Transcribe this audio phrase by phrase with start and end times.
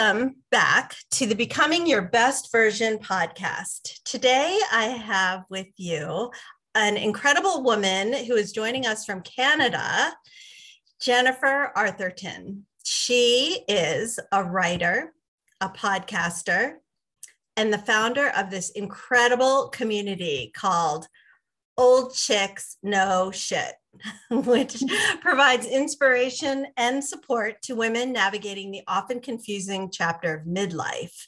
[0.00, 4.02] Welcome back to the Becoming Your Best Version podcast.
[4.04, 6.30] Today, I have with you
[6.74, 10.14] an incredible woman who is joining us from Canada,
[11.02, 12.62] Jennifer Arthurton.
[12.82, 15.12] She is a writer,
[15.60, 16.76] a podcaster,
[17.58, 21.08] and the founder of this incredible community called
[21.76, 23.74] Old Chicks Know Shit.
[24.30, 24.82] which
[25.20, 31.26] provides inspiration and support to women navigating the often confusing chapter of midlife.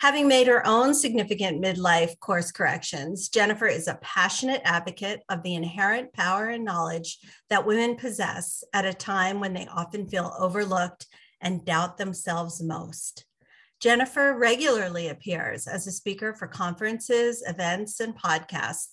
[0.00, 5.56] Having made her own significant midlife course corrections, Jennifer is a passionate advocate of the
[5.56, 7.18] inherent power and knowledge
[7.50, 11.06] that women possess at a time when they often feel overlooked
[11.40, 13.24] and doubt themselves most.
[13.80, 18.88] Jennifer regularly appears as a speaker for conferences, events, and podcasts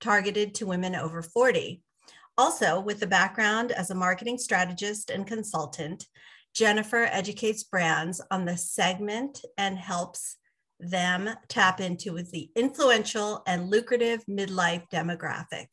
[0.00, 1.82] targeted to women over 40.
[2.38, 6.06] Also, with a background as a marketing strategist and consultant,
[6.54, 10.36] Jennifer educates brands on the segment and helps
[10.78, 15.66] them tap into the influential and lucrative midlife demographic.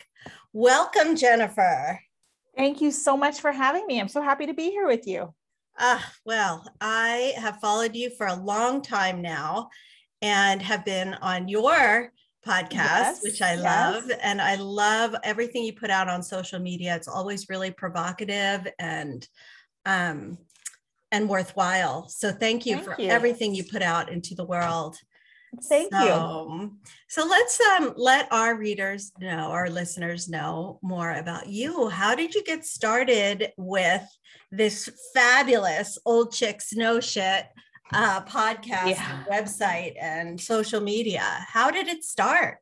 [0.54, 2.00] Welcome, Jennifer.
[2.58, 4.00] Thank you so much for having me.
[4.00, 5.36] I'm so happy to be here with you.
[5.78, 9.70] Ah, well, I have followed you for a long time now
[10.24, 12.12] and have been on your
[12.46, 14.10] podcast, yes, which I love.
[14.22, 16.96] And I love everything you put out on social media.
[16.96, 19.28] It's always really provocative and
[19.86, 20.38] um
[21.12, 22.08] and worthwhile.
[22.10, 23.10] So thank you thank for you.
[23.10, 24.98] everything you put out into the world.
[25.70, 26.72] Thank so, you.
[27.08, 31.90] So let's um let our readers know, our listeners know more about you.
[31.90, 34.04] How did you get started with
[34.52, 37.46] this fabulous old chicks know shit
[37.94, 39.24] uh, podcast, yeah.
[39.30, 41.24] website, and social media.
[41.48, 42.58] How did it start?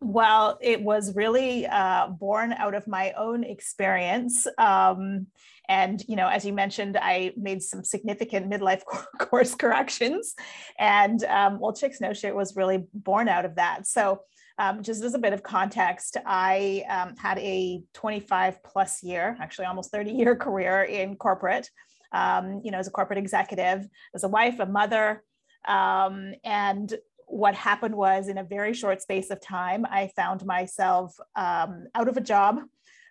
[0.00, 4.46] Well, it was really uh, born out of my own experience.
[4.58, 5.28] Um,
[5.68, 8.82] and, you know, as you mentioned, I made some significant midlife
[9.18, 10.34] course corrections.
[10.78, 13.86] And um, well, Chicks Know Shit was really born out of that.
[13.86, 14.20] So,
[14.58, 19.66] um, just as a bit of context, I um, had a 25 plus year, actually
[19.66, 21.68] almost 30 year career in corporate
[22.12, 25.22] um, you know, as a corporate executive, as a wife, a mother.
[25.66, 26.94] Um, and
[27.26, 32.08] what happened was in a very short space of time, I found myself um, out
[32.08, 32.60] of a job,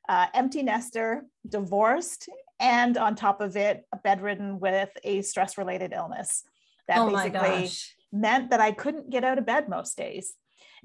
[0.08, 2.30] uh, empty nester, divorced,
[2.60, 6.44] and on top of it, bedridden with a stress related illness
[6.88, 7.70] that oh basically
[8.14, 10.34] meant that I couldn't get out of bed most days.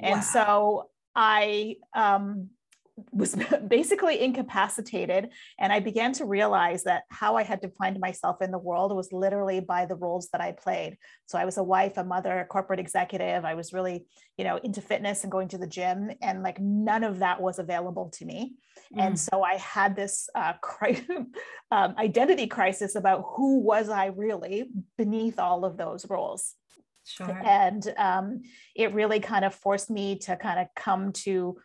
[0.00, 0.20] And wow.
[0.20, 2.50] so I um,
[3.12, 3.36] was
[3.68, 5.28] basically incapacitated
[5.58, 9.12] and i began to realize that how i had defined myself in the world was
[9.12, 10.96] literally by the roles that i played
[11.26, 14.06] so i was a wife a mother a corporate executive i was really
[14.36, 17.58] you know into fitness and going to the gym and like none of that was
[17.58, 18.54] available to me
[18.94, 19.02] mm.
[19.02, 21.06] and so i had this uh, cri-
[21.70, 26.54] um, identity crisis about who was i really beneath all of those roles
[27.06, 27.42] Sure.
[27.44, 28.42] And um,
[28.76, 31.56] it really kind of forced me to kind of come to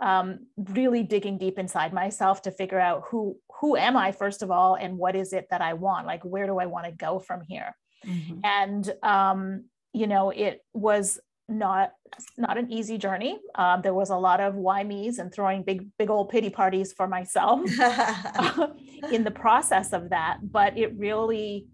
[0.00, 4.50] um, really digging deep inside myself to figure out who who am I first of
[4.50, 6.06] all, and what is it that I want?
[6.06, 7.76] Like, where do I want to go from here?
[8.06, 8.40] Mm-hmm.
[8.44, 11.92] And um, you know, it was not
[12.36, 13.38] not an easy journey.
[13.54, 16.92] Um, there was a lot of why me's and throwing big big old pity parties
[16.92, 17.60] for myself
[19.12, 20.38] in the process of that.
[20.42, 21.66] But it really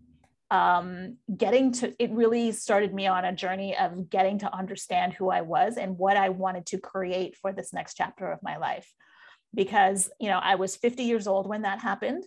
[0.50, 5.30] um, getting to it really started me on a journey of getting to understand who
[5.30, 8.92] I was and what I wanted to create for this next chapter of my life.
[9.54, 12.24] Because, you know, I was 50 years old when that happened.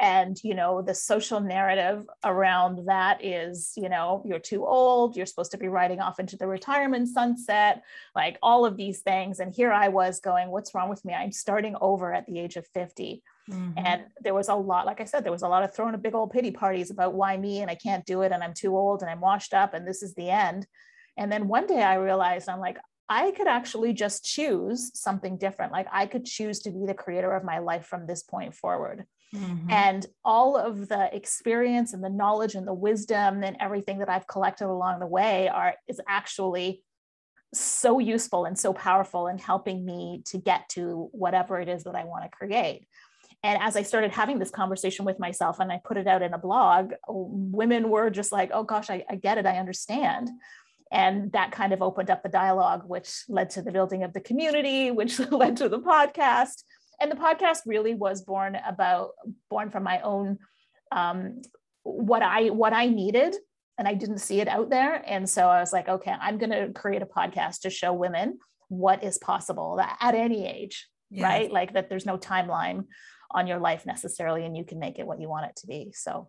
[0.00, 5.26] And, you know, the social narrative around that is, you know, you're too old, you're
[5.26, 7.82] supposed to be riding off into the retirement sunset,
[8.14, 9.38] like all of these things.
[9.38, 11.12] And here I was going, what's wrong with me?
[11.12, 13.78] I'm starting over at the age of 50 Mm-hmm.
[13.78, 15.98] And there was a lot, like I said, there was a lot of throwing a
[15.98, 18.76] big old pity parties about why me and I can't do it and I'm too
[18.76, 20.66] old and I'm washed up and this is the end.
[21.16, 22.78] And then one day I realized I'm like,
[23.08, 25.72] I could actually just choose something different.
[25.72, 29.06] Like I could choose to be the creator of my life from this point forward.
[29.34, 29.70] Mm-hmm.
[29.70, 34.26] And all of the experience and the knowledge and the wisdom and everything that I've
[34.26, 36.82] collected along the way are is actually
[37.54, 41.94] so useful and so powerful in helping me to get to whatever it is that
[41.94, 42.86] I want to create.
[43.42, 46.34] And as I started having this conversation with myself and I put it out in
[46.34, 50.30] a blog, women were just like, oh gosh, I, I get it, I understand.
[50.90, 54.20] And that kind of opened up the dialogue, which led to the building of the
[54.20, 56.62] community, which led to the podcast.
[57.00, 59.10] And the podcast really was born about,
[59.50, 60.38] born from my own
[60.92, 61.42] um,
[61.82, 63.34] what I what I needed
[63.78, 65.02] and I didn't see it out there.
[65.06, 68.38] And so I was like, okay, I'm going to create a podcast to show women
[68.68, 71.24] what is possible at any age, yeah.
[71.24, 71.52] right?
[71.52, 72.84] Like that there's no timeline
[73.30, 75.92] on your life necessarily and you can make it what you want it to be
[75.94, 76.28] so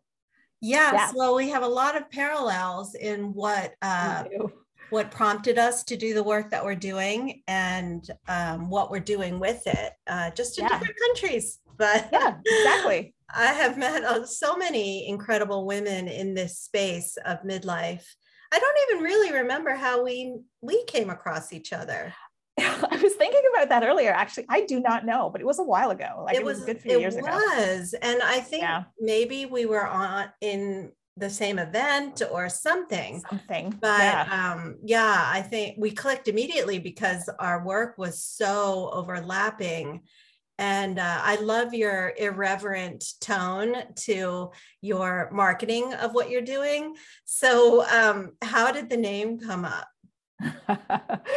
[0.61, 0.93] Yes.
[0.95, 1.11] Yeah.
[1.15, 4.23] Well, we have a lot of parallels in what uh,
[4.89, 9.39] what prompted us to do the work that we're doing and um, what we're doing
[9.39, 10.69] with it, uh, just in yeah.
[10.69, 11.59] different countries.
[11.77, 13.13] But yeah, exactly.
[13.35, 18.05] I have met uh, so many incredible women in this space of midlife.
[18.51, 22.13] I don't even really remember how we we came across each other.
[22.59, 24.11] I was thinking about that earlier.
[24.11, 26.23] Actually, I do not know, but it was a while ago.
[26.25, 27.27] Like it, it was, was, a good few years ago.
[27.27, 28.85] It was, and I think yeah.
[28.99, 33.21] maybe we were on in the same event or something.
[33.29, 33.75] Something.
[33.81, 34.53] But yeah.
[34.55, 40.01] um, yeah, I think we clicked immediately because our work was so overlapping.
[40.59, 44.51] And uh, I love your irreverent tone to
[44.81, 46.95] your marketing of what you're doing.
[47.25, 49.87] So, um, how did the name come up?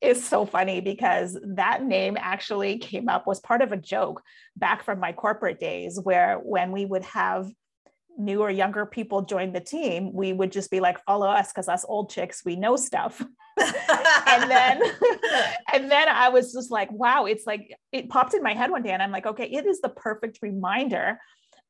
[0.00, 4.22] is so funny because that name actually came up was part of a joke
[4.56, 7.50] back from my corporate days where when we would have
[8.18, 11.84] newer younger people join the team we would just be like follow us because us
[11.88, 13.22] old chicks we know stuff.
[14.28, 14.82] And then
[15.72, 18.82] and then i was just like wow it's like it popped in my head one
[18.82, 21.18] day and i'm like okay it is the perfect reminder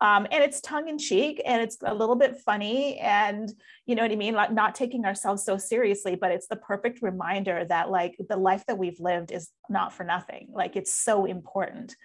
[0.00, 3.52] um, and it's tongue in cheek and it's a little bit funny and
[3.86, 4.34] you know what i mean?
[4.34, 8.64] Like not taking ourselves so seriously but it's the perfect reminder that like the life
[8.66, 10.48] that we've lived is not for nothing.
[10.52, 11.96] Like it's so important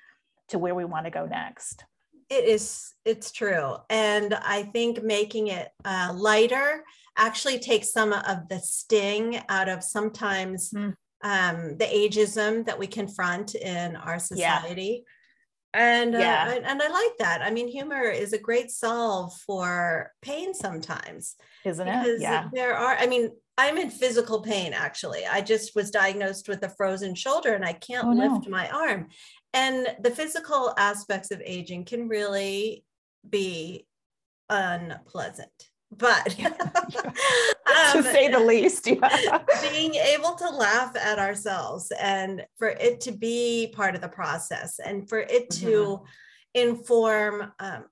[0.49, 1.83] to where we want to go next.
[2.29, 3.75] It is it's true.
[3.89, 6.85] And i think making it uh, lighter
[7.17, 10.93] actually takes some of the sting out of sometimes mm.
[11.23, 15.03] um, the ageism that we confront in our society.
[15.03, 15.11] yeah
[15.73, 16.45] and uh, yeah.
[16.49, 17.41] uh, and I like that.
[17.41, 21.35] I mean, humor is a great solve for pain sometimes,
[21.65, 22.03] isn't it?
[22.03, 22.49] Because yeah.
[22.53, 22.95] there are.
[22.95, 25.25] I mean, I'm in physical pain actually.
[25.25, 28.51] I just was diagnosed with a frozen shoulder, and I can't oh, lift no.
[28.51, 29.07] my arm.
[29.53, 32.83] And the physical aspects of aging can really
[33.27, 33.85] be
[34.49, 36.53] unpleasant but um,
[37.93, 39.39] to say the least yeah.
[39.61, 44.79] being able to laugh at ourselves and for it to be part of the process
[44.79, 46.69] and for it to mm-hmm.
[46.69, 47.85] inform um,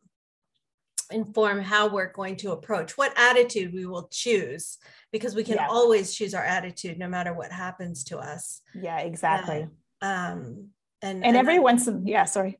[1.11, 4.77] inform how we're going to approach what attitude we will choose
[5.11, 5.67] because we can yeah.
[5.67, 9.67] always choose our attitude no matter what happens to us yeah exactly
[10.01, 10.69] um
[11.01, 12.59] and and, and every I, once in, yeah sorry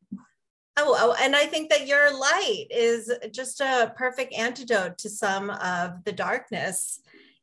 [0.82, 5.50] Oh, oh, and I think that your light is just a perfect antidote to some
[5.50, 7.02] of the darkness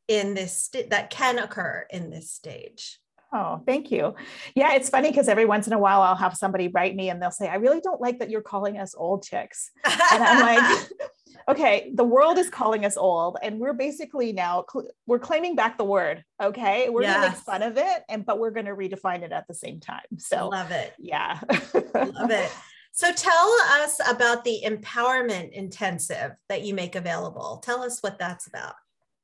[0.09, 2.99] in this st- that can occur in this stage.
[3.33, 4.15] Oh, thank you.
[4.55, 7.21] Yeah, it's funny because every once in a while I'll have somebody write me and
[7.21, 9.71] they'll say, I really don't like that you're calling us old chicks.
[9.85, 10.88] And I'm like,
[11.49, 15.77] okay, the world is calling us old and we're basically now cl- we're claiming back
[15.77, 16.25] the word.
[16.43, 16.88] Okay.
[16.88, 17.17] We're yes.
[17.17, 20.06] gonna make fun of it and but we're gonna redefine it at the same time.
[20.19, 20.94] So love it.
[20.99, 21.38] Yeah.
[21.94, 22.50] love it.
[22.96, 27.60] So tell us about the empowerment intensive that you make available.
[27.62, 28.72] Tell us what that's about.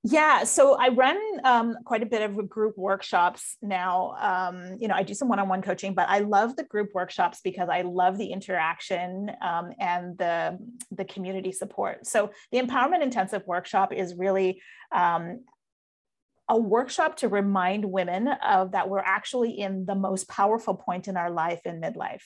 [0.05, 4.17] Yeah, so I run um, quite a bit of group workshops now.
[4.21, 7.71] Um, you know, I do some one-on-one coaching, but I love the group workshops because
[7.71, 10.59] I love the interaction um, and the
[10.91, 12.07] the community support.
[12.07, 14.61] So the empowerment intensive workshop is really
[14.95, 15.45] um,
[16.53, 21.17] a workshop to remind women of that we're actually in the most powerful point in
[21.17, 22.21] our life in midlife.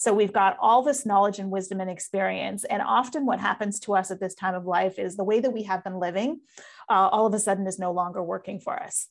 [0.00, 2.64] So we've got all this knowledge and wisdom and experience.
[2.64, 5.52] And often what happens to us at this time of life is the way that
[5.52, 6.40] we have been living
[6.90, 9.06] uh, all of a sudden is no longer working for us.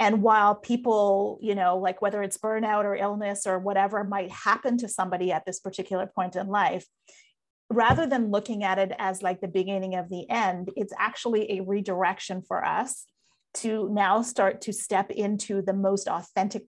[0.00, 4.76] And while people, you know, like whether it's burnout or illness or whatever might happen
[4.78, 6.84] to somebody at this particular point in life,
[7.70, 11.60] rather than looking at it as like the beginning of the end, it's actually a
[11.60, 13.06] redirection for us
[13.54, 16.64] to now start to step into the most authentic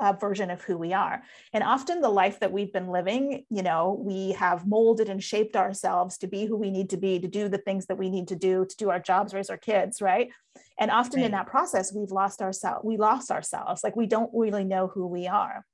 [0.00, 1.22] uh, version of who we are.
[1.52, 5.56] And often the life that we've been living, you know, we have molded and shaped
[5.56, 8.28] ourselves to be who we need to be, to do the things that we need
[8.28, 10.30] to do, to do our jobs, raise our kids, right?
[10.78, 11.26] And often right.
[11.26, 12.80] in that process, we've lost ourselves.
[12.84, 13.84] We lost ourselves.
[13.84, 15.66] Like we don't really know who we are.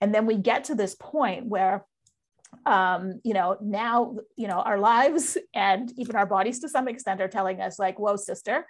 [0.00, 1.86] And then we get to this point where
[2.64, 7.20] um, you know, now, you know, our lives and even our bodies to some extent
[7.20, 8.66] are telling us like, whoa, sister,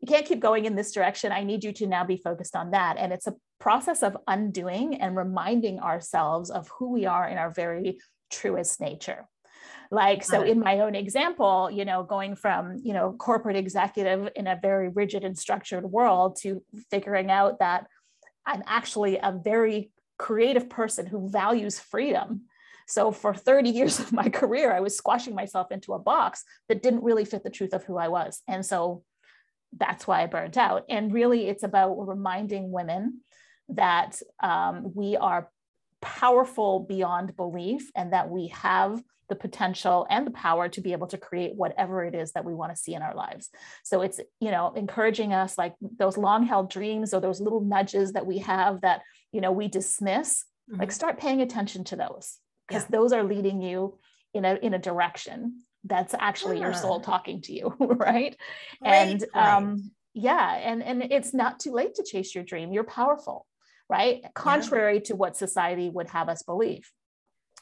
[0.00, 1.30] you can't keep going in this direction.
[1.30, 2.96] I need you to now be focused on that.
[2.96, 7.50] And it's a process of undoing and reminding ourselves of who we are in our
[7.50, 7.98] very
[8.30, 9.28] truest nature.
[9.90, 14.46] Like, so in my own example, you know, going from, you know, corporate executive in
[14.46, 17.86] a very rigid and structured world to figuring out that
[18.46, 22.42] I'm actually a very creative person who values freedom.
[22.86, 26.82] So for 30 years of my career, I was squashing myself into a box that
[26.82, 28.42] didn't really fit the truth of who I was.
[28.48, 29.02] And so
[29.76, 30.84] that's why I burnt out.
[30.88, 33.20] And really, it's about reminding women
[33.68, 35.50] that um, we are
[36.00, 41.06] powerful beyond belief and that we have the potential and the power to be able
[41.06, 43.48] to create whatever it is that we want to see in our lives.
[43.84, 48.12] So it's, you know, encouraging us like those long held dreams or those little nudges
[48.12, 50.80] that we have that, you know, we dismiss, mm-hmm.
[50.80, 52.88] like start paying attention to those because yeah.
[52.90, 53.98] those are leading you
[54.34, 56.66] in a, in a direction that's actually yeah.
[56.66, 57.74] your soul talking to you.
[57.80, 58.36] right.
[58.82, 60.56] Great and, um, yeah.
[60.56, 62.72] And, and it's not too late to chase your dream.
[62.72, 63.46] You're powerful
[63.90, 64.22] right?
[64.34, 65.00] Contrary yeah.
[65.00, 66.90] to what society would have us believe.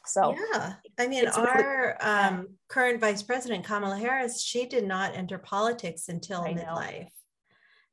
[0.06, 5.38] So yeah, I mean, our um, current vice president Kamala Harris, she did not enter
[5.38, 7.00] politics until I midlife.
[7.00, 7.08] Know.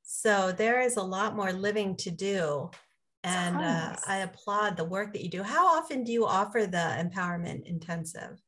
[0.04, 2.70] So there is a lot more living to do,
[3.24, 5.44] and uh, I applaud the work that you do.
[5.44, 8.40] How often do you offer the empowerment intensive?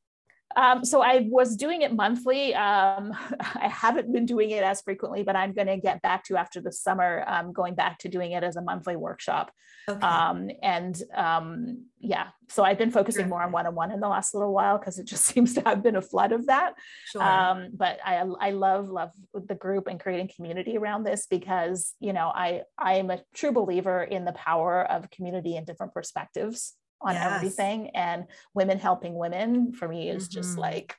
[0.58, 2.54] Um, so I was doing it monthly.
[2.56, 6.36] Um, I haven't been doing it as frequently, but I'm going to get back to
[6.36, 9.52] after the summer, um, going back to doing it as a monthly workshop.
[9.88, 10.06] Okay.
[10.06, 13.30] Um, and um, yeah, so I've been focusing sure.
[13.30, 15.96] more on one-on-one in the last little while because it just seems to have been
[15.96, 16.74] a flood of that.
[17.06, 17.22] Sure.
[17.22, 22.14] Um, but I, I love, love the group and creating community around this because, you
[22.14, 26.74] know, I, I am a true believer in the power of community and different perspectives
[27.02, 27.36] on yes.
[27.36, 30.40] everything and women helping women for me is mm-hmm.
[30.40, 30.96] just like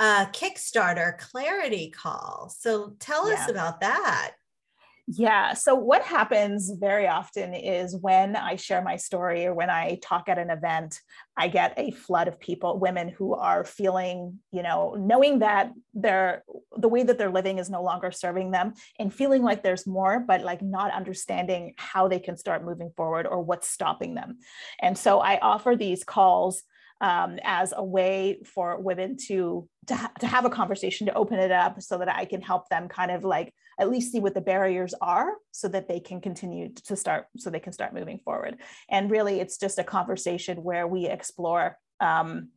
[0.00, 3.34] a kickstarter clarity call so tell yeah.
[3.34, 4.32] us about that
[5.08, 5.54] yeah.
[5.54, 10.28] So, what happens very often is when I share my story or when I talk
[10.28, 11.00] at an event,
[11.36, 16.42] I get a flood of people, women who are feeling, you know, knowing that they're
[16.76, 20.18] the way that they're living is no longer serving them and feeling like there's more,
[20.18, 24.38] but like not understanding how they can start moving forward or what's stopping them.
[24.82, 26.64] And so, I offer these calls
[27.00, 31.38] um, as a way for women to to, ha- to have a conversation to open
[31.38, 34.34] it up so that I can help them kind of like at least see what
[34.34, 38.18] the barriers are so that they can continue to start so they can start moving
[38.24, 38.58] forward.
[38.90, 42.48] And really it's just a conversation where we explore um,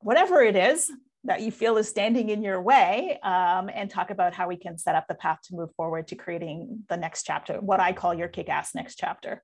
[0.00, 0.90] whatever it is
[1.24, 4.78] that you feel is standing in your way um, and talk about how we can
[4.78, 8.14] set up the path to move forward to creating the next chapter what i call
[8.14, 9.42] your kick-ass next chapter.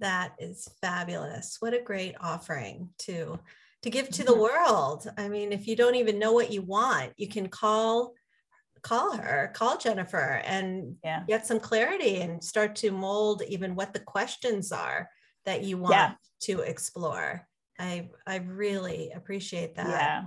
[0.00, 1.56] That is fabulous.
[1.60, 3.38] What a great offering to
[3.84, 4.40] to give to the mm-hmm.
[4.40, 8.14] world i mean if you don't even know what you want you can call
[8.84, 11.24] call her, call Jennifer and yeah.
[11.26, 15.08] get some clarity and start to mold even what the questions are
[15.46, 16.12] that you want yeah.
[16.42, 17.48] to explore.
[17.78, 19.88] I I really appreciate that.
[19.88, 20.22] Yeah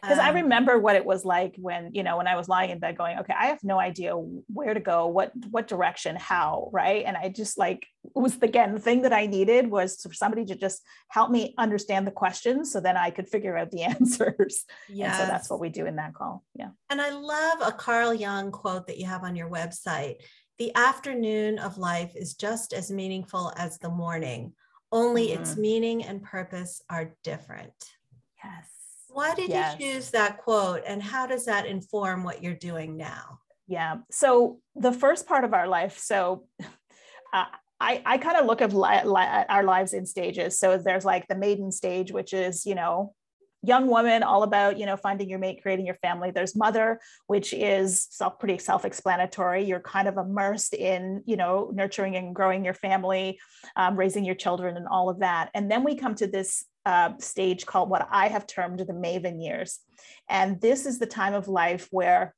[0.00, 2.70] because um, i remember what it was like when you know when i was lying
[2.70, 6.68] in bed going okay i have no idea where to go what what direction how
[6.72, 7.04] right?
[7.06, 10.54] And i just like was again the thing that i needed was for somebody to
[10.54, 14.64] just help me understand the questions so then i could figure out the answers.
[14.88, 16.44] Yeah so that's what we do in that call.
[16.54, 16.70] Yeah.
[16.90, 20.16] And i love a carl jung quote that you have on your website
[20.58, 24.52] the afternoon of life is just as meaningful as the morning
[24.90, 25.42] only mm-hmm.
[25.42, 27.74] its meaning and purpose are different.
[28.42, 28.77] Yes
[29.18, 29.74] why did yes.
[29.80, 33.40] you choose that quote and how does that inform what you're doing now?
[33.66, 33.96] Yeah.
[34.12, 36.44] So the first part of our life, so
[37.32, 37.46] uh,
[37.80, 40.60] I, I kind of look at li- li- our lives in stages.
[40.60, 43.12] So there's like the maiden stage, which is, you know,
[43.64, 47.52] young woman all about you know finding your mate creating your family there's mother which
[47.52, 52.72] is self pretty self-explanatory you're kind of immersed in you know nurturing and growing your
[52.72, 53.36] family
[53.74, 57.12] um, raising your children and all of that and then we come to this uh,
[57.18, 59.80] stage called what I have termed the maven years.
[60.26, 62.34] And this is the time of life where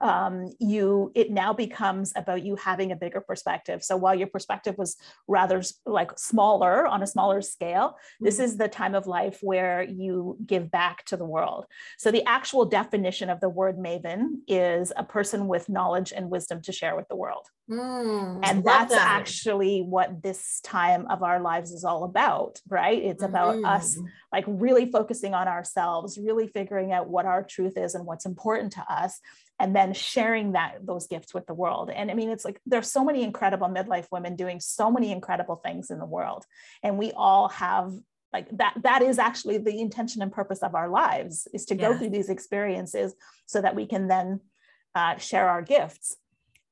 [0.00, 4.76] um, you it now becomes about you having a bigger perspective so while your perspective
[4.78, 4.96] was
[5.28, 8.24] rather like smaller on a smaller scale mm-hmm.
[8.24, 11.66] this is the time of life where you give back to the world
[11.98, 16.60] so the actual definition of the word maven is a person with knowledge and wisdom
[16.62, 19.08] to share with the world mm, and that's that.
[19.08, 23.66] actually what this time of our lives is all about right it's about mm.
[23.66, 23.98] us
[24.32, 28.72] like really focusing on ourselves really figuring out what our truth is and what's important
[28.72, 29.20] to us
[29.60, 31.90] and then sharing that those gifts with the world.
[31.90, 35.56] And i mean it's like there's so many incredible midlife women doing so many incredible
[35.56, 36.44] things in the world.
[36.82, 37.92] And we all have
[38.32, 41.88] like that that is actually the intention and purpose of our lives is to yeah.
[41.88, 43.14] go through these experiences
[43.46, 44.40] so that we can then
[44.94, 46.16] uh, share our gifts.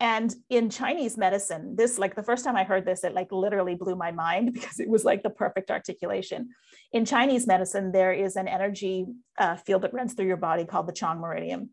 [0.00, 3.76] And in chinese medicine this like the first time i heard this it like literally
[3.76, 6.48] blew my mind because it was like the perfect articulation.
[6.92, 9.06] In chinese medicine there is an energy
[9.38, 11.70] uh, field that runs through your body called the chong meridian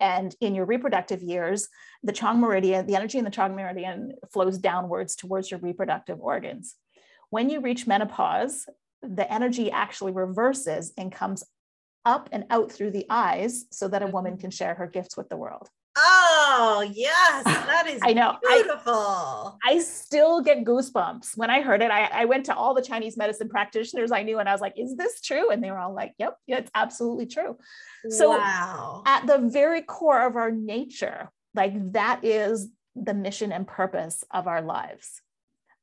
[0.00, 1.68] and in your reproductive years,
[2.02, 6.76] the Chong meridian, the energy in the Chong meridian flows downwards towards your reproductive organs.
[7.30, 8.66] when you reach menopause,
[9.02, 11.44] the energy actually reverses and comes
[12.04, 14.42] up and out through the eyes so that a woman mm-hmm.
[14.42, 15.68] can share her gifts with the world.
[15.96, 17.44] Oh, yes.
[17.66, 18.36] That is I know.
[18.48, 19.58] beautiful.
[19.64, 21.36] I, I, still get goosebumps.
[21.36, 24.38] When I heard it, I, I went to all the Chinese medicine practitioners I knew
[24.38, 25.50] and I was like, is this true?
[25.50, 27.58] And they were all like, yep, yeah, it's absolutely true.
[28.08, 29.02] So wow.
[29.04, 34.46] at the very core of our nature, like that is the mission and purpose of
[34.46, 35.20] our lives.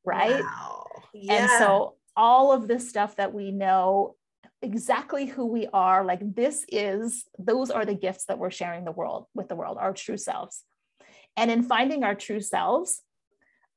[0.06, 0.42] Right.
[0.42, 0.88] Wow.
[1.14, 1.34] Yeah.
[1.34, 4.16] And so all of this stuff that we know
[4.64, 6.06] exactly who we are.
[6.06, 9.78] Like this is those are the gifts that we're sharing the world with the world
[9.80, 10.64] our true selves.
[11.36, 13.02] And in finding our true selves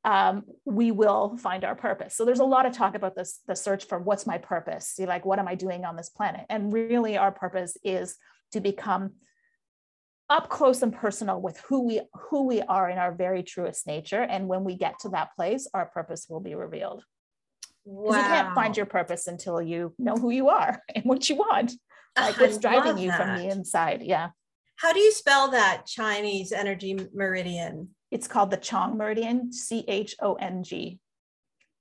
[0.07, 2.15] um, we will find our purpose.
[2.15, 4.87] So there's a lot of talk about this the search for what's my purpose?
[4.87, 6.47] See, like what am i doing on this planet?
[6.49, 8.17] And really our purpose is
[8.53, 9.15] to become
[10.31, 12.01] up close and personal with who we
[12.31, 14.23] who we are in our very truest nature.
[14.23, 17.03] And when we get to that place our purpose will be revealed
[17.87, 18.17] Wow.
[18.17, 21.73] You can't find your purpose until you know who you are and what you want.
[22.17, 24.03] Uh, like what's driving you from the inside.
[24.03, 24.31] Yeah.
[24.77, 27.91] How do you spell that Chinese energy meridian?
[28.11, 30.99] It's called the Chong meridian, C H O N G.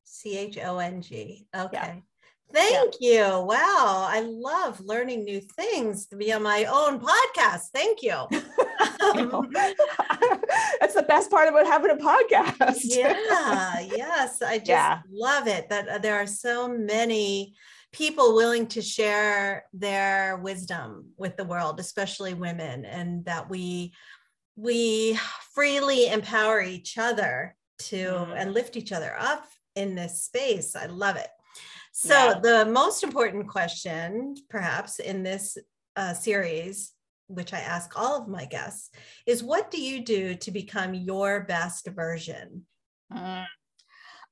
[0.04, 1.48] C H O N G.
[1.56, 1.72] Okay.
[1.74, 1.96] Yeah.
[2.54, 3.38] Thank yeah.
[3.38, 3.46] you.
[3.46, 4.08] Wow.
[4.10, 7.70] I love learning new things to be on my own podcast.
[7.74, 8.28] Thank you.
[10.80, 12.80] That's the best part about having a podcast.
[12.84, 13.80] yeah.
[13.96, 14.42] Yes.
[14.42, 15.00] I just yeah.
[15.12, 17.56] love it that uh, there are so many
[17.92, 23.94] people willing to share their wisdom with the world, especially women, and that we
[24.56, 25.20] we
[25.54, 28.34] freely empower each other to mm.
[28.36, 30.76] and lift each other up in this space.
[30.76, 31.28] I love it.
[31.92, 32.40] So, yeah.
[32.42, 35.58] the most important question, perhaps, in this
[35.96, 36.92] uh, series,
[37.28, 38.90] which I ask all of my guests,
[39.26, 42.66] is what do you do to become your best version?
[43.14, 43.46] Mm.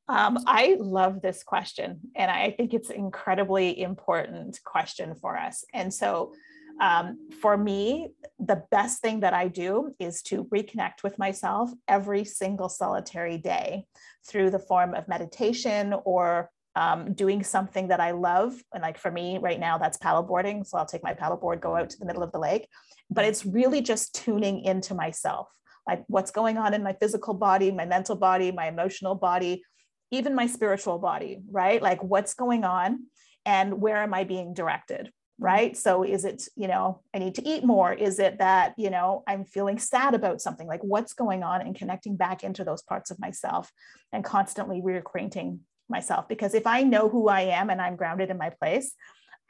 [0.10, 5.64] Um, I love this question, and I think it's an incredibly important question for us.
[5.74, 6.34] And so,
[6.82, 12.26] um, for me, the best thing that I do is to reconnect with myself every
[12.26, 13.86] single solitary day
[14.28, 18.56] through the form of meditation or um, doing something that I love.
[18.74, 20.66] And like for me right now, that's paddleboarding.
[20.66, 22.68] So I'll take my paddleboard, go out to the middle of the lake.
[23.10, 25.50] But it's really just tuning into myself,
[25.88, 29.64] like what's going on in my physical body, my mental body, my emotional body,
[30.12, 31.82] even my spiritual body, right?
[31.82, 33.06] Like what's going on
[33.46, 35.12] and where am I being directed?
[35.40, 38.90] right so is it you know i need to eat more is it that you
[38.90, 42.84] know i'm feeling sad about something like what's going on and connecting back into those
[42.84, 43.72] parts of myself
[44.12, 45.58] and constantly reacquainting
[45.90, 48.94] myself because if I know who I am and I'm grounded in my place,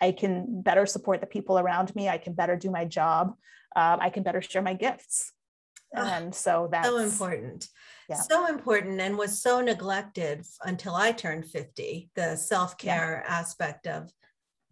[0.01, 2.09] I can better support the people around me.
[2.09, 3.35] I can better do my job.
[3.75, 5.31] Um, I can better share my gifts.
[5.95, 7.67] And so that's so important.
[8.09, 8.15] Yeah.
[8.15, 13.33] So important and was so neglected until I turned 50, the self care yeah.
[13.33, 14.11] aspect of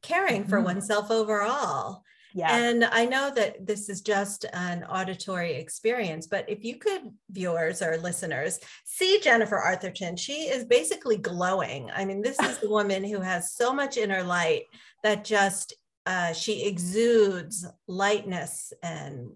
[0.02, 0.65] caring for mm-hmm.
[0.65, 2.04] oneself overall.
[2.34, 2.56] Yeah.
[2.56, 7.82] And I know that this is just an auditory experience, but if you could, viewers
[7.82, 11.91] or listeners, see Jennifer Arthurton, she is basically glowing.
[11.94, 14.63] I mean, this is the woman who has so much inner light
[15.04, 15.74] that just
[16.06, 19.30] uh, she exudes lightness and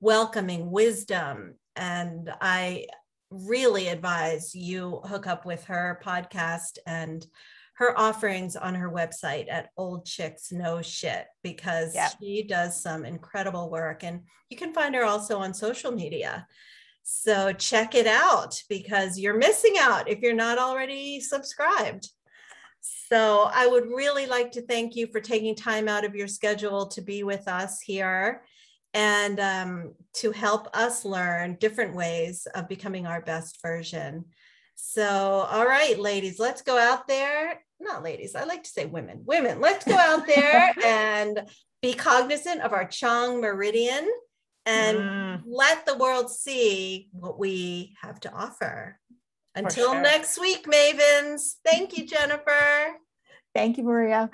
[0.00, 1.54] welcoming wisdom.
[1.76, 2.86] And I
[3.30, 7.26] really advise you hook up with her podcast and
[7.74, 12.12] her offerings on her website at Old Chicks Know Shit because yep.
[12.20, 14.04] she does some incredible work.
[14.04, 16.46] And you can find her also on social media.
[17.02, 22.08] So check it out because you're missing out if you're not already subscribed.
[22.80, 26.86] So I would really like to thank you for taking time out of your schedule
[26.88, 28.42] to be with us here
[28.94, 34.24] and um, to help us learn different ways of becoming our best version.
[34.74, 35.06] So,
[35.50, 39.60] all right, ladies, let's go out there not ladies, I like to say women, women,
[39.60, 41.42] let's go out there and
[41.82, 44.08] be cognizant of our Chong meridian
[44.64, 45.42] and mm.
[45.46, 48.98] let the world see what we have to offer.
[49.54, 50.00] Until sure.
[50.00, 51.56] next week, Mavens.
[51.64, 52.96] Thank you, Jennifer.
[53.54, 54.30] Thank you, Maria.